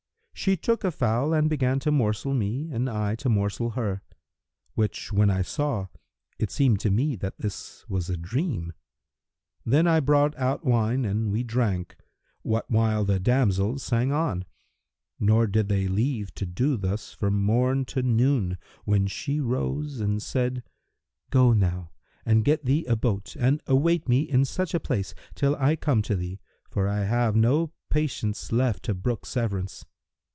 She 0.33 0.57
took 0.57 0.83
a 0.83 0.89
fowl 0.89 1.33
and 1.35 1.47
began 1.47 1.77
to 1.81 1.91
morsel 1.91 2.33
me 2.33 2.67
and 2.71 2.89
I 2.89 3.13
to 3.17 3.29
morsel 3.29 3.69
her; 3.71 4.01
which 4.73 5.13
when 5.13 5.29
I 5.29 5.43
saw, 5.43 5.85
it 6.39 6.49
seemed 6.49 6.79
to 6.79 6.89
me 6.89 7.15
that 7.17 7.37
this 7.37 7.87
was 7.87 8.09
a 8.09 8.17
dream. 8.17 8.73
Then 9.67 9.85
I 9.85 9.99
brought 9.99 10.35
out 10.39 10.65
wine 10.65 11.05
and 11.05 11.31
we 11.31 11.43
drank, 11.43 11.95
what 12.41 12.67
while 12.71 13.05
the 13.05 13.19
damsels 13.19 13.83
sang 13.83 14.11
on; 14.11 14.43
nor 15.19 15.45
did 15.45 15.69
they 15.69 15.87
leave 15.87 16.33
to 16.33 16.47
do 16.47 16.75
thus 16.75 17.13
from 17.13 17.39
morn 17.39 17.85
to 17.85 18.01
noon, 18.01 18.57
when 18.83 19.05
she 19.05 19.39
rose 19.39 19.99
and 19.99 20.23
said, 20.23 20.63
'Go 21.29 21.53
now 21.53 21.91
and 22.25 22.43
get 22.43 22.65
thee 22.65 22.83
a 22.87 22.95
boat 22.95 23.35
and 23.39 23.61
await 23.67 24.09
me 24.09 24.21
in 24.21 24.43
such 24.45 24.73
a 24.73 24.79
place, 24.79 25.13
till 25.35 25.55
I 25.57 25.75
come 25.75 26.01
to 26.01 26.15
thee: 26.15 26.39
for 26.67 26.87
I 26.87 27.03
have 27.03 27.35
no 27.35 27.73
patience 27.91 28.51
left 28.51 28.81
to 28.85 28.95
brook 28.95 29.27
severance.' 29.27 29.85